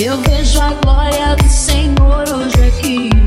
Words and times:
Eu 0.00 0.16
vejo 0.18 0.60
a 0.60 0.74
glória 0.74 1.34
do 1.34 1.48
Senhor 1.48 2.28
hoje 2.28 2.68
aqui. 2.68 3.17